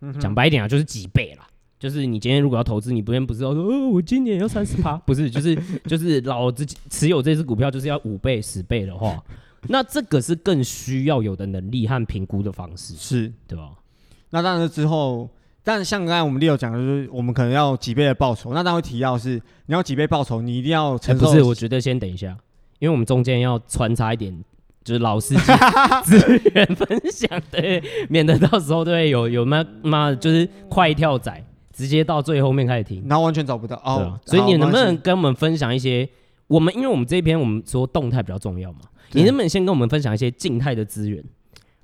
[0.00, 1.46] 嗯哼，讲白一点啊，就是几倍啦。
[1.78, 9.22] 就是你今天如果要投资，你不天不知道说， 哦，我今年要三十趴， 不是，就是就是老子持有这支股票就是要五倍、十倍的话，
[9.68, 13.70] 那这个是更需要有的能力和评估的方式，是对吧？
[14.30, 15.30] 那当然之后。
[15.64, 18.50] 但像刚才我们 Leo 讲的，就是我们可能要几倍的报酬。
[18.52, 21.26] 那当然会提到是，你要几倍报酬，你一定要承受。
[21.26, 22.36] 不是，我觉得先等一下，
[22.80, 24.36] 因为我们中间要穿插一点，
[24.82, 25.40] 就是老司机
[26.04, 34.02] 资源分享，对，免得到时候对有有妈妈就是快跳仔，直接到最后面开始听，然后完全找不到哦。
[34.02, 36.08] 啊、所以你能不能跟我们分享一些？
[36.48, 38.80] 我们因为我们这边我们说动态比较重要嘛，
[39.12, 41.22] 你能不能先跟我们分享一些静态的资源？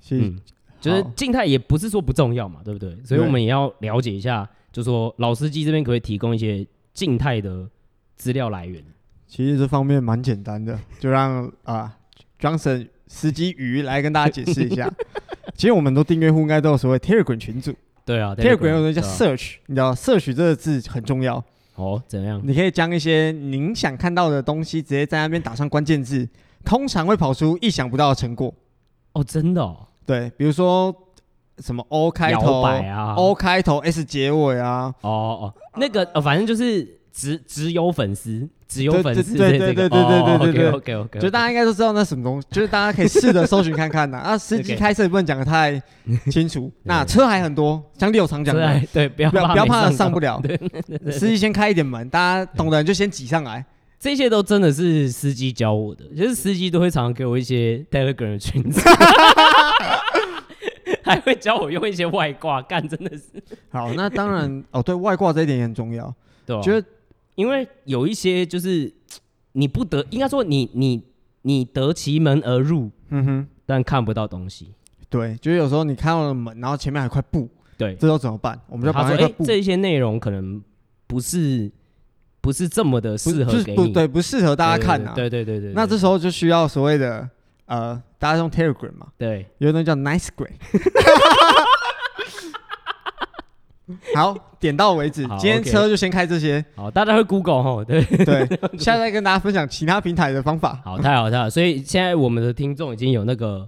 [0.01, 0.37] 是嗯。
[0.79, 2.95] 就是静态也不是说不重要嘛，对不对？
[3.03, 7.69] 所以我们也要了解一下，就是说老司机这边可不可以提供一些静态的
[8.15, 8.83] 资料来源？
[9.27, 11.95] 其实这方面蛮简单的，就让 啊
[12.39, 14.91] Johnson 司机鱼来跟大家解释一下。
[15.55, 17.73] 其实我们都订阅户应该都有所谓 Telegram 群组，
[18.05, 21.43] 对啊，Telegram 有个叫 Search，你知道 Search 这个字很重要。
[21.75, 22.41] 哦，怎样？
[22.43, 26.27] 你可以将一些您想看到的东西直接在那边打上关键字，
[26.63, 28.53] 通常会跑出意想不到的成果。
[29.13, 29.87] 哦，真的哦。
[30.09, 30.91] 对比如说
[31.59, 32.63] 什么 o 开头
[33.15, 34.91] o 开头 s 结尾啊。
[35.01, 44.17] 哦哦那个呃反正就是只只有粉丝只有粉丝对对对对 okokokok 就大家应该都知道那什么东西 就是大家可以试着搜寻看看呐。
[44.17, 45.79] 啊 司机开车也不能讲的太
[46.31, 48.81] 清楚 那车还很多像六常讲的。
[48.91, 50.41] 对不要不要怕上不了。
[51.11, 53.63] 司机先开一点门大家懂的人就先挤上来。
[53.99, 58.63] 这些都真的是司机教我的就是司机都会常常给我一些 Telegram 群
[61.09, 63.23] 还会教我用一些外挂，干真的是。
[63.69, 66.13] 好，那当然 哦，对外挂这一点也很重要，
[66.45, 66.61] 对吧？
[66.61, 66.87] 觉得
[67.35, 68.91] 因为有一些就是
[69.53, 71.03] 你不得，应该说你你
[71.41, 74.73] 你得其门而入，嗯哼，但看不到东西。
[75.09, 78.59] 对，就是有时候你看到了门，然后前面还有块布，对，这时候怎么办？
[78.67, 80.61] 我们就把说，哎，这些内容可能
[81.07, 81.71] 不是。
[82.41, 85.11] 不是这么的适合给你，不对，不适合大家看呐。
[85.13, 85.73] 对对对对。
[85.73, 87.29] 那这时候就需要所谓的
[87.65, 89.07] 呃，大家用 Telegram 嘛。
[89.17, 89.47] 对。
[89.57, 90.51] 有一种叫 Nicegram。
[94.13, 95.23] 好，点到为止。
[95.39, 96.63] 今天车就先开这些。
[96.75, 97.83] 好，大家会 Google 哈。
[97.83, 98.47] 对对。
[98.77, 100.79] 现在再跟大家分享其他平台的方法。
[100.85, 101.49] 好，太好太好。
[101.49, 103.67] 所以现在我们的听众已经有那个。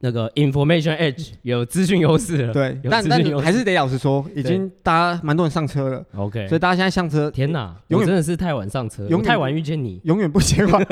[0.00, 10.80] 那个 information edge 有资讯优势了，对，但但还是得老实说，已经大家蛮多人上车了，OK，所以大家现在上车，天哪，永远真的是太晚上车，永远太晚遇见你，永远不嫌晚。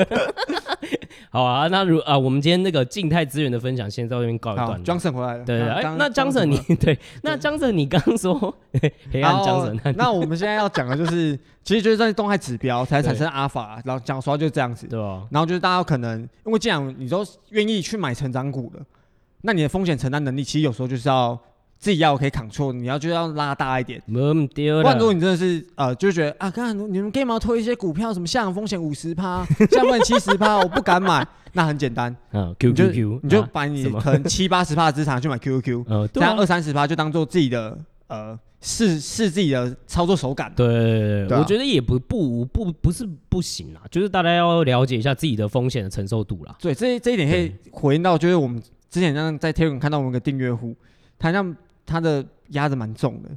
[1.37, 4.83] 好啊，那如啊，我们今天那个静态资源的分享，先在这边告一段。
[4.83, 8.57] Johnson 回来了，对对，哎，那 Johnson 你对，那 Johnson 你刚刚说
[9.11, 15.27] 黑暗 Johnson，那我们现在要讲的就是，其实就是在动态指标才产生阿尔法，然后讲说就是这样子，对吧？
[15.29, 18.81] 然后就是大家可能因为这样，你都愿意去买成长股了。
[19.41, 21.39] 那你的风险承担能力，其实有时候就是要
[21.79, 24.01] 自己要可以 control，你要就要拉大一点。
[24.07, 31.25] 不然如果你真的是呃，就觉得啊，看你们 game 推一些股票，什么下风险五十趴，下风险七十趴，我不敢买。
[31.53, 40.51] 那很简单，嗯，QQQ，你就把你可能七八十趴的资产去买 QQQ，嗯，这样二三十趴就当做自己的呃试试自己的操作手感。
[40.55, 46.55] 对，我觉得也不不不不是不行啦，就是大家要了解一下自己的风险的承受度啦。
[46.59, 48.61] 对，这这一点可以回应到，就是我们。
[48.89, 50.73] 之前像在 Telegram 看到我们的订阅户，
[51.19, 51.53] 他像
[51.87, 53.29] 他的压的蛮重的，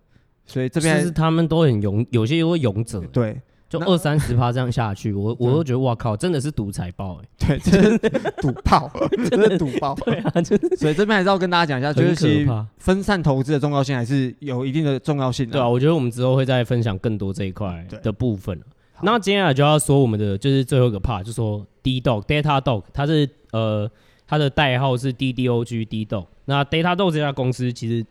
[0.45, 8.91] 所以这边是他们都很勇，有些又会勇者，对，就二三十趴这样下去，我 我都觉得哇靠，真的是独裁爆哎，对， 真的赌炮，
[9.31, 10.33] 真的赌爆，对啊，
[10.77, 18.61] 所以这边还是要跟大家讲一下，就是分散投资的重要性还是有一定的重要性的，对啊，我觉得我们之后会再分享更多这一块的部分。
[19.03, 23.91] 那接下来就要说我们的就是最后一个 part，就说 D Dog Data Dog，它是呃。
[24.27, 26.25] 它的代号是 DDOG D Dog。
[26.45, 28.07] 那 DataDog 这家公司其实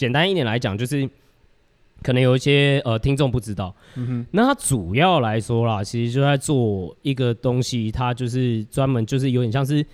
[0.00, 1.06] 简单一点来讲，就是
[2.02, 3.74] 可能有一些呃听众不知道。
[3.96, 4.24] 嗯。
[4.30, 9.84] 那它主要来说啦，其实就在做一个东西，它就是专门就是有点像是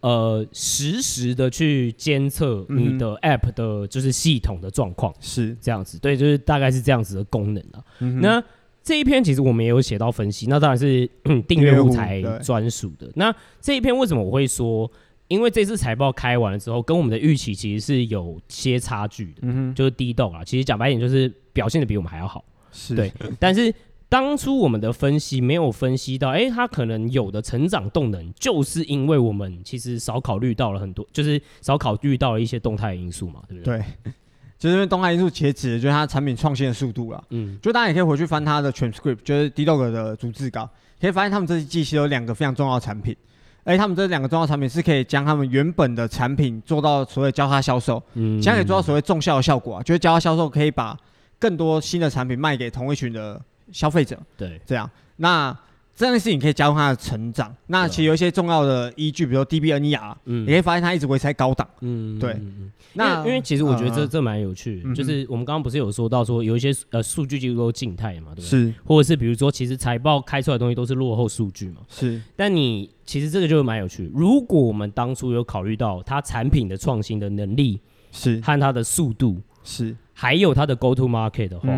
[0.00, 5.98] 呃实时的去监测你的 App 的就是系统的状况，是这样子。
[5.98, 7.84] 对，就是大概是这样子的功能啊。
[7.98, 8.18] 嗯。
[8.22, 8.42] 那
[8.82, 11.06] 这一篇其实我们也有写到分析，那当然是
[11.46, 13.10] 订阅户才专属的。
[13.14, 14.90] 那这一篇为什么我会说？
[15.30, 23.12] 因为这次财报开完了之后，跟我们的预期其实是有些差距的，嗯哼，就是 D Dog 啊，其实讲白一点就是表现的比我们还要好，是对。
[23.38, 23.72] 但是
[24.08, 33.78] 当初我们的分析没有分析到，哎，它可能有的成长动能，就是因为我们其实少考虑到了很多，就是少考虑到了一些动态因素嘛，对不对？
[33.78, 34.12] 对，
[34.58, 40.68] 就是因为动态因素其实指的就是它产品创新的速度了，嗯，就大家也可以回去翻它的 transcript，就是 D Dog 的逐字稿，
[41.00, 43.16] 可以发现他们这季其实有两个非常重要的产品。
[43.64, 50.96] 哎，他们这两个重要产品是可以将他们原本的产品做到所谓交叉销售，嗯，将可以做到所谓重效的效果啊，就是交叉销售可以把
[51.38, 53.40] 更多新的产品卖给同一群的
[53.72, 54.90] 消费者，对，这样。
[55.16, 55.56] 那。
[56.00, 57.54] 这件事情可以加速它的成长。
[57.66, 62.40] 那其实有一些重要的依据，比如说 DBNER，嗯，你可以发现它一直维持在高档，嗯，对。
[62.94, 68.44] 那因为其实我觉得这这蛮有趣，就是我们刚刚不是有说到说有一些呃数据其实都静态嘛，对不对？
[68.46, 68.74] 是。
[68.82, 72.20] 或者是比如说，其实财报开出来的东西都是落后数据嘛，是。
[72.34, 74.10] 但你其实这个就蛮有趣。
[74.14, 77.78] 如果我们当初有考虑到它产品的创新的能力
[78.10, 81.68] 是和它的速度是，还有它的 Go to Market 的话，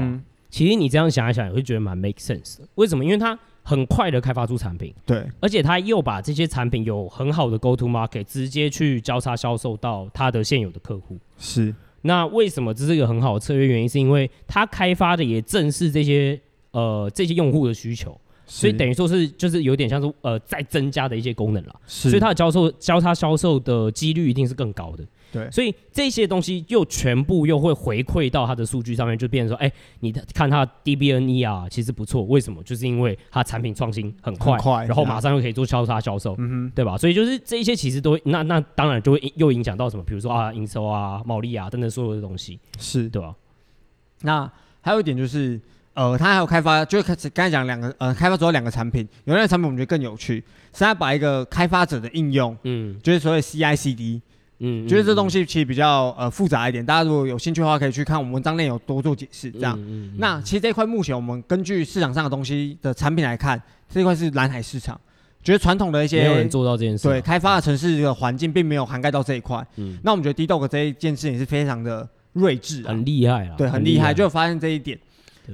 [0.49, 2.69] 其实你这样想一想也会觉得蛮 make sense 的。
[2.77, 3.05] 为什么？
[3.05, 11.17] 因为它很快的开发出产品，对，而且他又把这些产品有很好的 go to market，直接去交叉销售到他的现有的客户。
[11.39, 13.67] 是，那为什么这是一个很好的策略？
[13.67, 16.39] 原因是因为他开发的也正是这些
[16.73, 21.81] 呃这些用户的需求，所以等于说是就是有点像是呃再增加的一些功能了。
[21.87, 25.05] 是，所以它的销售交叉销售的几率一定是更高的。
[25.33, 32.63] 对，所以这些东西又全部又会回馈到它的数据上面，就变成说，哎、欸，你看它 DBNE 啊，其实不错，为什么？
[32.63, 36.99] 就是因为它产品创新很快，很快，然后马上又可以做交叉销售，嗯哼，对吧？
[36.99, 40.05] 所以就是这一些其实都会，那那当然就会又影响到什么？
[40.05, 43.35] 比如说啊，营收啊、毛利啊等等所有的东西，是对吧？
[44.21, 45.61] 那还有一点就是。
[45.95, 50.43] 呃，他还有开发，就开始刚才讲两个，呃，开发主要两个产品，有两个产品我们觉得更有趣，
[50.73, 54.23] 是他把一个开发者的应用，嗯，就是所谓 CI/CD，
[54.65, 59.77] 嗯，觉得这东西其实比较呃复杂一点，大家如果有兴趣的话，可以去看我们文章内有多做解释，这样。
[59.81, 64.99] 嗯嗯嗯、那其实这一块目前我们根据市场上的东西的产品来看，这一块是蓝海市场，
[65.43, 69.67] 觉得传统的一些没有人做到这件事，对，开发的城市的环境并没有涵盖到这一块。
[69.77, 74.97] 嗯，那我们觉得 DDoG 这一件事情是非常的睿智，很厉害啊，对，很厉害，害就发现这一点。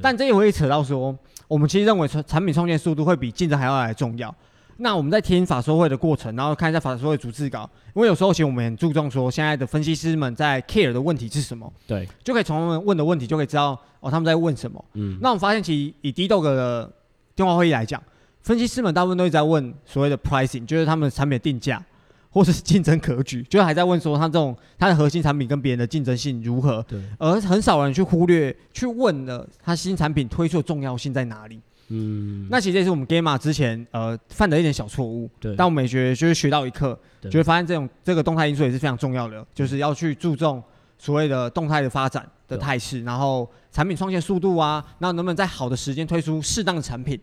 [0.02, 1.16] 但这也会扯到说，
[1.48, 4.32] 我们其实认为产产品创建速度会比竞争还要来重要。
[4.78, 14.84] 那我们在听法说会的过程，然后看一下法说会的逐字稿，因为有时候其实我们很注重说，现在的分析师们在 care 的问题是什么，对，就可以从他们问的问题就可以知道哦他们在问什么。
[14.94, 16.92] 嗯，那我们发现其实以 DDoG 的
[17.34, 18.02] 电话会议来讲，
[18.42, 21.84] 分析师们大部分都是在问所谓的 pricing，就是他们的产品的定价。
[22.30, 31.58] 或是竞争格局，就还在问说他这种他的核心产品跟别人的竞争性如何，对，而很少人去忽略去问了他新产品推出的重要性在哪里。
[31.88, 40.62] 嗯，那其实也是我们 Gamma 之前呃犯的一点小错误，对，但我们也觉得就是学到一课，就会发现这种这个动态因素也是非常重要的，就是要去注重
[40.98, 47.18] 所谓的动态的发展的态势，然后产品创建速度啊，那能不能在好的时间推出适当的产品，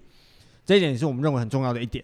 [0.65, 2.03] 这一点也是我们认为很重要的一点。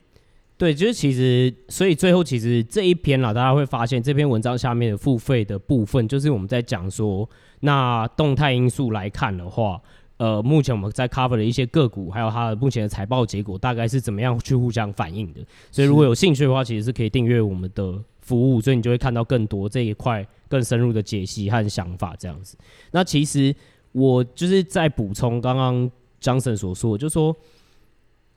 [0.57, 7.27] 对，就是其实，所以最后其实这一篇啦，大家会发现这篇文章下面的付费的部分，就是我们在讲说，
[7.61, 9.81] 那动态因素来看的话，
[10.21, 15.41] 呃，目前我们在 cover 的一些个股，还有它的目前的财报结果，大概是怎么样去互相反映的。
[15.71, 22.55] 所以如果有兴趣的话，其实是可以订阅我们的服务，所以你就会看到更多这一块更深入的解析和想法这样子。
[22.91, 23.55] 那其实
[23.93, 25.89] 我就是在补充刚刚
[26.21, 27.35] Johnson 所说，就说。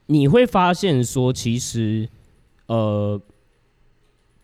[0.07, 2.07] 你会发现说，其实，
[2.67, 3.19] 呃，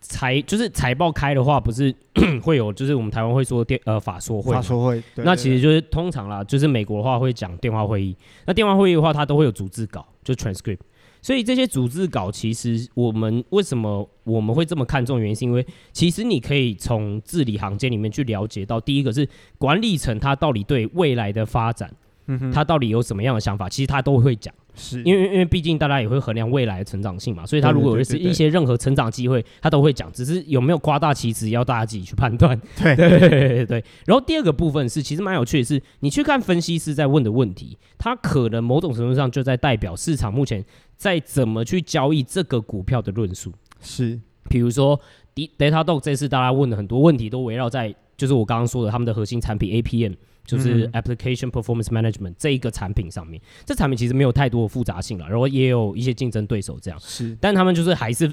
[0.01, 1.93] 财就是财报开的话，不是
[2.41, 10.79] 会有，就是我们台湾会说电呃法说会，法说会，那其实就是通常啦，就是美国的话会讲电话会议，那电话会议的话，它都会有逐字稿，就 transcript，
[11.21, 15.19] 所以这些逐字稿，其实我们为什么我们会这么看重？
[15.19, 19.27] 原因是因为其实你可以从字里行间里面去了解到，第一个是
[19.59, 21.93] 管理层他到底对未来的发展，
[22.25, 24.51] 嗯哼，他到底有什么样的想法，其实他都会讲。
[24.73, 32.59] 是因为因为毕竟大家也会衡量未来的成长性嘛，所以他如果有是一些任何成长机会，他都会讲，只是有没有夸大其词，要大家自己去判断。
[32.81, 33.83] 对 对对。
[34.05, 40.63] 然后第二个部分是，其实蛮有趣的是，你去看分析师在问的问题，他可能某种程度上就在代表市场目前
[40.95, 43.51] 在怎么去交易这个股票的论述。
[43.81, 44.99] 是，比如说
[45.35, 50.15] Datadog 这次大家问的很多问题都围绕在，就是我刚刚说的他们的核心产品 APM。
[50.57, 58.31] 就是 application performance management 这一个产品上面，这产品其实没有太多的复杂性了，然后也有一些竞争对手这样，是，但他们就是还是。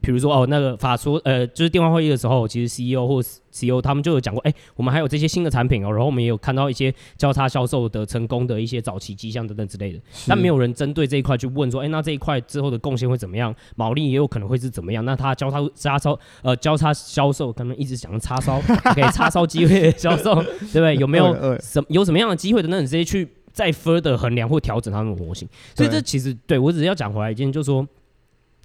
[0.00, 3.18] 比如说哦，那个法说呃，就是电话会议的时候，其实 CEO 或
[3.50, 13.52] CEO 他们就有讲过，哎，我们还有这些新的产品哦，然后我们也有看到一些交叉销售的成功的一些早期迹象等等之类的，但没有人针对这一块去问说，哎，那这一块之后的贡献会怎么样？
[13.74, 15.04] 毛利也有可能会是怎么样？
[15.04, 18.58] 那它交叉叉烧呃交叉销售，他们一直讲叉烧，
[18.90, 20.94] OK，叉烧机会销售，对不对？
[20.96, 25.48] 有没有 什有什么样的机会等等直接去再 further 衡量或调整他们的模型？
[25.74, 27.84] 所以这其实对我只是要讲回来一件，就是说。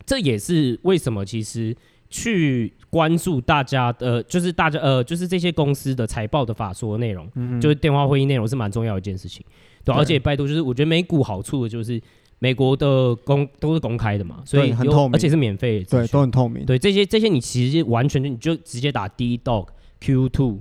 [0.05, 1.75] 这也是为什么其实
[2.09, 9.45] 去关注大家的，就是大家呃，就是这些公司的财报的法说内容，嗯、就是电话会议内容是蛮重要的一件事情。
[9.85, 12.01] 对，对而且拜托，就是我觉得美股好处的就是
[12.39, 16.65] 美国的公都是公开的嘛，所以很透明，而且是免费，对，都很透明。
[16.65, 19.69] 对这些这些，你其实完全就你就直接打 D Dog
[20.01, 20.59] Q Two，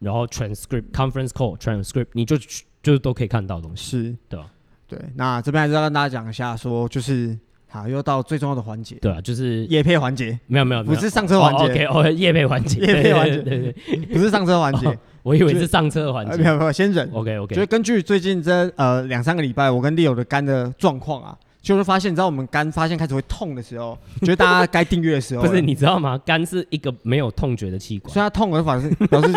[0.00, 2.36] 然后 transcript conference call transcript，你就
[2.82, 4.52] 就都可以看到东西，是，对吧？
[4.86, 7.38] 对，那这边还是要跟大家讲一下，说就是。
[7.70, 8.96] 好，又到最重要的环节。
[8.96, 10.36] 对啊，就是夜配环节。
[10.48, 11.84] 没有没有，不是上车环节。
[11.84, 12.80] OK，哦，业配环节。
[12.80, 14.98] 夜配环节， 对对对，不是上车环节。
[15.22, 16.36] 我以为是上车环节。
[16.36, 17.08] 没有没有，先忍。
[17.12, 17.54] OK OK。
[17.54, 25.42] 就是根据最近这呃两三个礼拜，我跟 Leo 的肝的状况啊，就是发现，你知道我们肝发现开始会痛的时候，觉得大家该订阅的时候。
[25.42, 26.18] 不是，你知道吗？
[26.24, 29.32] 肝是一个没有痛觉的器官，所以它痛而反正表示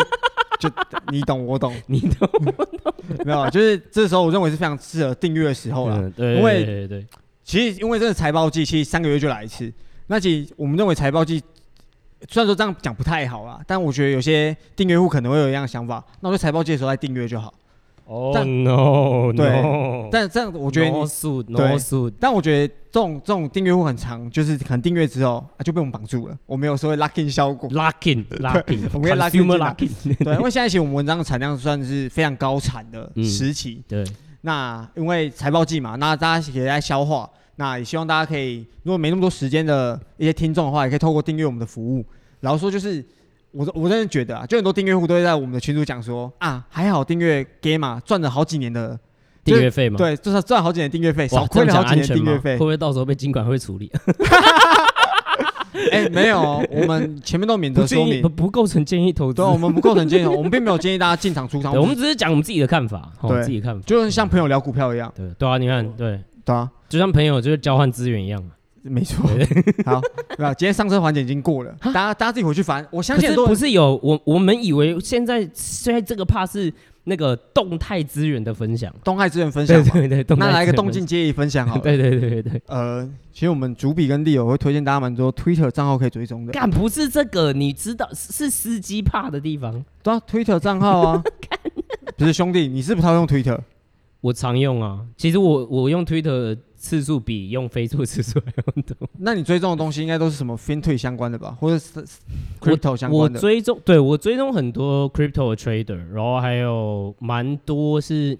[0.58, 0.68] 就
[1.12, 2.94] 你懂我懂，你懂我懂。
[3.24, 6.10] 没有，就是这时候我认为是非常适合订阅的时候了。
[6.10, 7.06] 对，因为对对。
[7.44, 9.72] 其实，因为这个财报季，其实三个月就来一次。
[10.06, 11.42] 那其实我们认为财报季，
[12.28, 16.02] 虽然说这样讲不太好啦，但我觉得有些订阅户可能会有一样的想法。
[16.20, 17.52] 那我在财报季的时候再订阅就好，
[18.06, 34.04] 哦、oh, no，对但这样我觉得你 no suit, no suit 但我觉得这种这种订阅户很长，就是可能订阅之后啊就被我们绑住了，我们有时候会 lock in 效果，lock in，lock in，我们要 lock in，对，因为现在其实我们文章的产量算是非常高产的时期，嗯、对，
[34.44, 42.04] 那因为财报季嘛，那大家也在消化，那也希望大家可以，如果没那么多时间的一些听众的话，也可以透过订阅我们的服务，
[42.40, 43.04] 然后说就是。
[43.56, 48.98] 我我真的觉得啊，就很多订阅户都会在我们的群组讲说啊，还好订阅 Gamma 赚了好几年的
[49.44, 53.88] 订阅费嘛，对，就是赚好几年订阅费，少亏了好几年订阅费，会不会到时候被金管会处理？
[55.90, 66.20] 哎、欸，没有，我们前面都免责说明，不不构成建议投资，对，我们不构成建议，我们并没有建议大家进场出场，我们只是讲我们自己的看法，对，自己的看法，就是像朋友聊股票一样，对对啊，你看，对。
[66.46, 68.38] 对啊，就像朋友就是交换资源一样。
[68.82, 69.26] 没错，
[69.86, 69.98] 好，
[70.28, 70.52] 对吧？
[70.52, 72.86] 今天上车环节已经过了，大家大家自己回去翻。
[72.90, 76.70] 我相信很多不是有我我们以为现在现在这个怕是
[77.04, 81.80] 那个动态资源的分享，动态资源分享，对对对，那来一个动静皆宜分享好了。
[81.84, 82.62] 对对对对对。
[82.66, 86.52] 呃，其实我们主笔跟 Leo 会推荐大家蛮多 Twitter 账号可以追踪的。
[86.52, 89.84] 干不是这个，你知道是司机怕的地方。
[90.02, 91.22] 对啊，Twitter 账号啊，
[92.16, 93.58] 不是兄弟，你是不是他用 Twitter？
[94.20, 96.56] 我常用啊，其实我我用 Twitter。
[96.84, 99.08] 次数比用 Facebook 次数还要多。
[99.16, 102.04] 那你追踪的东西应该都是什么 FinTech 相关的吧，或者是
[102.72, 103.38] Crypto 相关的？
[103.38, 108.38] 我，追踪，对我追踪很多 Crypto Trader，然后还有蛮多是，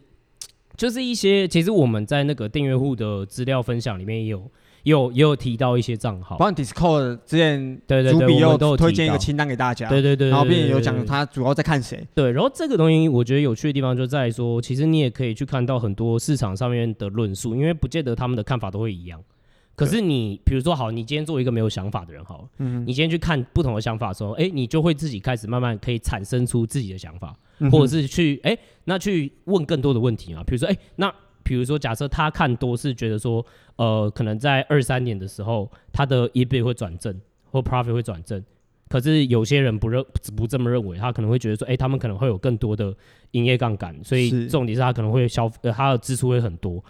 [0.76, 4.50] 就是一些其实我们在那个订阅户的资料分享里面也有。
[4.84, 19.18] 有也有提到一些账号，包括 Discord 之前对对对，我都推荐一个清单给大家，对对对，然后并且有讲他主要在看谁，对，然后这个东西我觉得有趣的地方就在于说，其实你也可以去看到很多市场上面的论述，因为不见得他们的看法都会一样。
[19.74, 27.36] 可是你比如说好，你今天作为一个没有想法的人好，嗯，你今天去看不同的想法的时候，哎，你就会自己开始慢慢可以产生出自己的想法，
[27.70, 31.12] 或者是去哎，那去问更多的问题嘛，比如说哎，那。
[31.46, 33.44] 比如说，假设他看多是觉得说，
[33.76, 37.20] 呃，可能在二三年的时候，他的 EBIT 会转正
[37.50, 38.42] 或 Profit 会转正，
[38.88, 40.02] 可是有些人不认
[40.34, 42.96] 不这么认为，他可能会觉得说，哎、欸，他们可能会有更多的
[43.32, 46.82] 营业杠杆，所以重点是他可能会消呃，他的支出会很多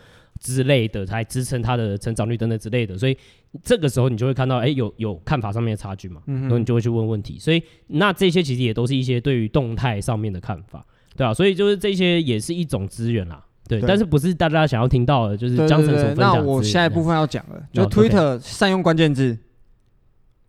[0.45, 3.17] 之类的，才支撑他的成长率等等之类的，所以
[3.63, 10.85] 这个时候你就会看到，哎、欸，有有看法上面的差距嘛，嗯，然后你就会去问问题，所以那这些其实也都是一些对于动态上面的看法，
[11.17, 13.43] 对啊，所以就是这些也是一种资源啦。
[13.67, 16.17] 对，但是不是大家想要听到的，就是江城所分享。
[16.17, 19.39] 那我下一部分要讲了，就 Twitter 善用关键字，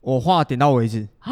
[0.01, 1.07] 我话点到为止。
[1.23, 1.31] 啊！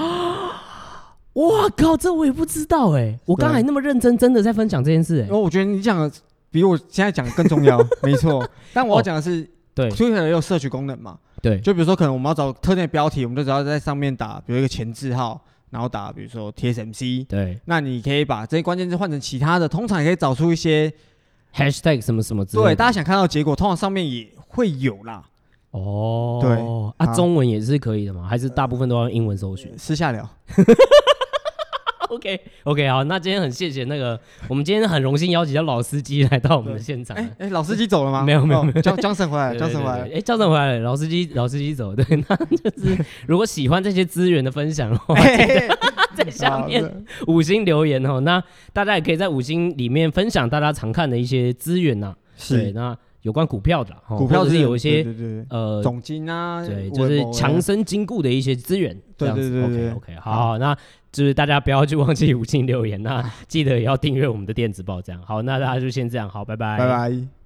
[1.33, 5.25] 哇靠，这我也不知道哎，我刚才那么认真，真的在分享这件事哎。
[5.25, 6.15] 因为我觉得你讲的
[6.53, 8.47] 比我现在讲的更重要， 没错。
[8.71, 9.45] 但我要讲的是，
[9.75, 11.17] 对，Twitter 也有社群功能嘛？
[11.41, 17.25] 对，就比如说可能我们要找特定的标题，我们就只要在上面打，比如一个前置号，然后打比如说 TSMC。
[17.27, 20.93] 对，那你可以把这些关键字换成其他的，通常也可以找出一些。
[21.55, 25.23] Hashtag 什么什么之类的，对，大家想看到结果，通常上面也会有啦。
[25.69, 26.51] 哦，对
[26.97, 28.27] 啊，中文也是可以的嘛？
[28.27, 29.71] 还是大部分都要用英文搜寻？
[29.77, 30.27] 私下聊。
[32.13, 37.17] OK OK，好，那今天很谢谢那个，我们今天很荣幸邀请到老司机来到我们的现场。
[37.17, 38.23] 哎哎，老司机走了吗？
[38.23, 40.09] 没有没有没有，江江神回来，江神回来。
[40.13, 45.15] 哎，江神回来了，老司机老司机走，对， 那就是如果喜欢这些资源的分享的话。
[46.15, 48.39] 在下面五星留言哦，那
[48.71, 52.13] 大家也可以在五星里面分享大家常看的一些资源呐。
[52.37, 55.05] 是，那有关股票的，股票是有一些
[55.49, 58.97] 呃总经啊，对，就是强身筋固的一些资源。
[59.17, 60.75] 对对对，OK OK，好，那
[61.11, 65.21] 就是大家不要去忘记五星留言，那 记得也要订阅我们的电子报，这样。
[65.25, 67.42] 好，那大家就先这样，好，拜拜，拜拜。